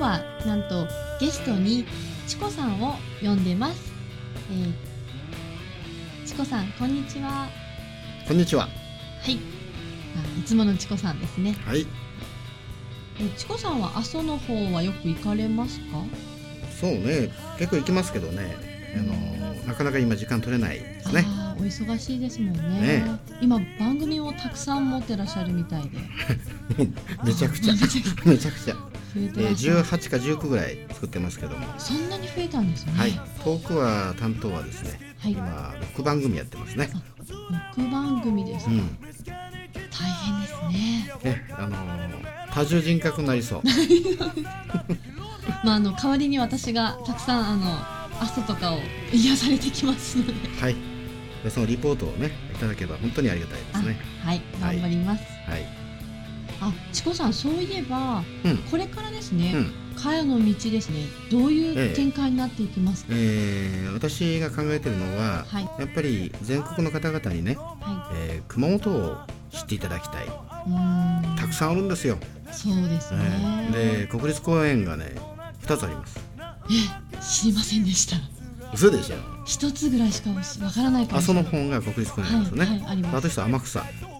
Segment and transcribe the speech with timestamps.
[0.00, 0.88] はなんと
[1.20, 1.84] ゲストに
[2.26, 3.92] チコさんを呼んでます。
[4.50, 7.48] えー、チコさんこんにちは。
[8.26, 8.62] こんにちは。
[8.62, 8.68] は
[9.30, 9.38] い。
[10.16, 11.54] あいつものチコさんですね。
[11.66, 11.86] はい。
[13.18, 16.02] えーチコさんは阿蘇の方はよく行かれますか？
[16.80, 18.56] そうね、結構行きますけどね、
[18.96, 21.26] あのなかなか今時間取れないですね。
[21.58, 23.04] お忙しいですもんねね
[23.42, 25.98] 今番組をたくさん持ってらっしゃるみたいで
[27.22, 32.92] めちゃくちゃ、めちゃくちゃえー、18か19ぐらい作ってますけども、そんなに増えたんですね。
[32.92, 33.12] はい。
[33.42, 36.90] トークは担当はですね、はい今6番組やってますね。
[37.76, 38.96] 六番組ですか、うん。
[39.90, 41.10] 大変ですね。
[41.22, 41.76] ね、あの
[42.52, 43.62] 多重人格になりそう。
[45.64, 48.78] まああの代わりに私がたくさんあの阿蘇とかを
[49.12, 50.76] 癒されてきますので、はい。
[51.44, 53.96] でそのリポートをね、いただければ本当にありがたいですね。
[54.24, 55.24] あはいはい頑張ります。
[55.46, 55.79] はい。
[56.60, 58.56] あチコさんそういえばうん。
[58.70, 59.72] これからですね、うん。
[60.00, 63.12] かやの道ですねどういええう展開になっていきますか？
[63.14, 69.16] えー、私が考えてるのは、はいやっぱり全国の方々にね、はえー熊本を
[69.50, 70.26] 知っていただきたい。
[71.36, 72.18] たくさんあるんですよ。
[72.52, 73.20] そうですね。
[73.72, 75.14] えーで国立公園がね
[75.62, 76.18] 2つあります
[76.70, 78.16] え知りませんでした。
[78.72, 80.36] 嘘でしょ一つぐらいしかわ
[80.70, 81.52] からないかも阿蘇しれない。
[81.52, 84.19] の方が国立公園ですよね、はいはいありますあと一つ天草、ああ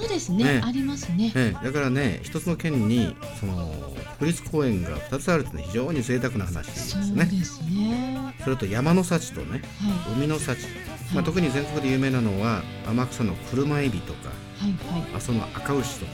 [0.00, 0.44] そうですね。
[0.44, 0.62] ね。
[0.64, 1.32] ありますね。
[1.34, 3.72] ええだからね一つの県にその
[4.18, 8.16] 国立公園が2つあるってね非常に贅沢な話ですそうねですね。
[8.16, 10.12] はそれと山の幸とねい。
[10.18, 10.68] 海の幸、ま
[11.12, 15.16] あ、はい特に全国で有名なのは天草の車エビとかはいはい。
[15.16, 16.12] 阿蘇の赤牛とか。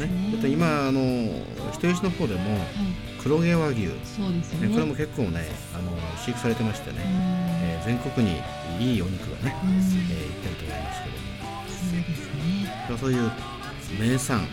[0.00, 0.38] ね。
[0.40, 1.00] と今あの
[1.72, 2.68] 人吉の方でもはい。
[3.22, 4.68] 黒毛和牛、ね、そうですね。
[4.68, 5.90] これも結構ねあの
[6.24, 7.04] 飼育されてましてね、うん。
[7.04, 8.36] えー全国に
[8.80, 9.70] いいお肉がね、うん。
[9.70, 12.98] えー、行ってると思いますけどもそうですね。
[12.98, 13.30] そういう
[13.98, 14.48] 名産はい。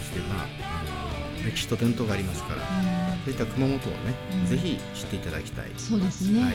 [0.00, 0.46] そしてまあ
[0.80, 6.42] あの歴史と伝統がありますからうんそういった熊本をね、うんぜひ知っていただきたい、そうですね。
[6.42, 6.54] はい、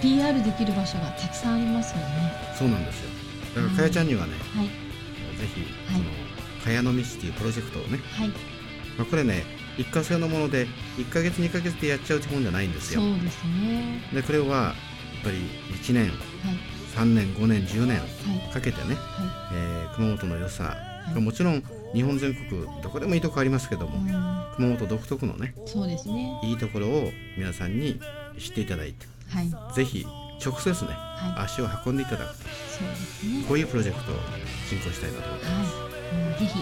[0.00, 2.32] PR できる場所がたくさんありますよね。
[2.58, 3.10] そうなんですよ
[3.56, 5.60] だからかやちゃんにはね、はいぜひ
[5.92, 8.28] はいそのかやの道っていうプロジェクトをね、はい。
[8.96, 9.44] まあ、これね
[9.76, 10.66] 一過性のもので
[10.96, 14.00] 1ヶ月2ヶ月でやっちゃうってもんじゃないんですよそうですね。
[14.12, 14.74] でこれはやっ
[15.24, 15.36] ぱり
[15.82, 16.14] 1年はい
[16.96, 18.04] 3年5年10年は
[18.50, 20.76] いかけてね、はえー熊本の良さ、
[21.16, 21.20] い。
[21.20, 21.62] もちろん
[21.92, 26.40] 日本全国どこでもいいとこありますけども、う熊本独特のねんそうですね。
[26.44, 28.00] いいところを皆さんに
[28.38, 30.06] 知っていただいてはいぜひ
[30.44, 31.44] 直接ねはい。
[31.44, 33.44] 足を運んでいただくそうですね。
[33.48, 34.14] こういうプロジェクトを
[34.68, 36.24] 進行したいなと思ってます、はい。
[36.24, 36.58] もうぜひ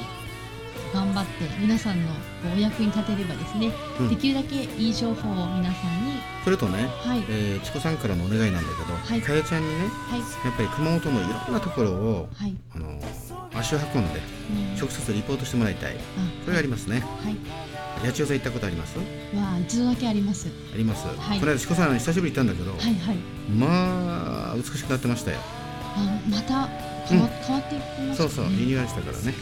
[0.95, 2.13] 頑張って皆さんの
[2.55, 7.25] お役に立てればですね、うんできるだけいい情報を皆さんにそれとね、はい。
[7.29, 9.23] えー、チコさんからのお願いなんだけど、はい。
[9.23, 9.75] かやちゃんにね
[10.11, 10.19] はい。
[10.19, 12.57] やっぱり熊本のいろんなところをはい。
[12.75, 13.01] あの
[13.55, 14.21] 足を運んで
[14.51, 14.79] うん。
[14.79, 15.95] 直接リポートしてもらいたい。
[15.95, 16.01] こ
[16.49, 17.01] れがありますね。
[17.01, 17.37] はい。
[18.05, 18.99] 八千代座行ったことあります？
[18.99, 19.05] は
[19.61, 20.49] 一度だけあります。
[20.75, 21.39] あります、はい。
[21.39, 23.17] この間チコさん久しぶりに行ったんだけど、はいはい。
[23.49, 25.39] まあ美しくなってましたよ。
[25.95, 26.67] あまた
[27.07, 28.15] 変わ,、変わっていきましたね。
[28.17, 29.35] そうそうリニューアルしたからね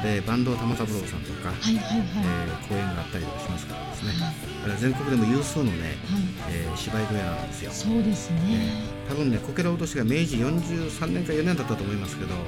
[0.00, 2.06] あでバンド玉三郎さんとか、ーはいはいはい。
[2.24, 6.22] えー公演があったりとかしますからですねはいあれは全国でも有数のね、はい。
[6.50, 8.72] えー芝居小屋なんですよそうですね。
[9.08, 12.44] 多分ねこけら落としが明治43年か4年だったと思いますけど、はい。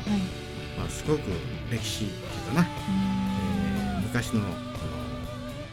[0.78, 1.22] まあ、すごく
[1.70, 2.16] 歴史ってい
[2.52, 4.40] うかな、えー昔の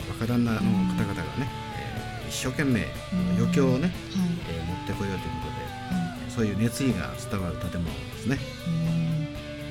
[0.09, 3.91] 若旦那の方々がね、えー一生懸命うん余興をね、はい
[4.49, 8.39] えー持ってこようということではそういう熱意が伝わる建物ですねい。
[9.01, 9.06] うん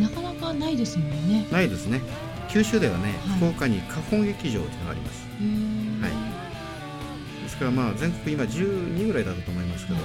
[0.01, 1.47] なかなかないですもんね。
[1.51, 2.01] ないですね。
[2.49, 3.39] 九州ではね、はい。
[3.39, 5.27] 福岡に花本劇場というのがあります。
[6.03, 7.43] はい。
[7.43, 10.05] ですからまあ全国今12ぐらいだったと思いますけども、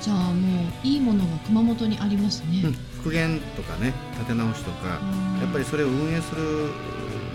[0.00, 2.62] じゃあもういいものが熊本にありますね。
[2.64, 2.72] うん。
[2.72, 5.40] 復元とかね建て直しとか、うん。
[5.40, 6.70] やっぱりそれを運営する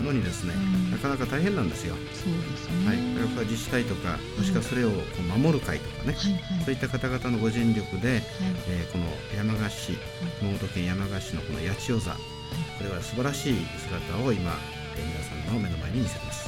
[0.04, 0.92] のにですね、うん。
[0.92, 2.88] なかなか大変なんですよ、そうですね。
[2.88, 6.66] はい、これは自治体とかもしくはそれをこう守る会とかね、はいはい。
[6.66, 8.22] そういった方々のご尽力で、はい。
[8.70, 9.06] えーこの
[9.36, 9.98] 山鹿市
[10.40, 12.20] 熊本県山鹿市のこの八千代座こ
[12.84, 14.52] れは素晴らしい姿を今、
[14.96, 16.48] えー皆さんの目の前に見せます。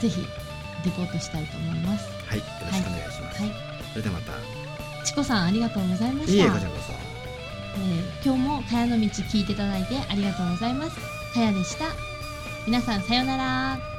[0.00, 0.20] ぜひ
[0.84, 2.08] レポートしたいと思います。
[2.26, 2.38] はい。
[2.38, 3.52] よろしくお願いします、はい。
[3.92, 4.32] それではまた。
[5.04, 6.32] チコさんありがとうございました。
[6.32, 6.92] いいえこちらこそ。
[6.92, 10.96] えー今日もかやの道聞いていただいてありがとうございます。
[11.34, 12.11] かやでした。
[12.64, 13.91] 皆さんさようなら。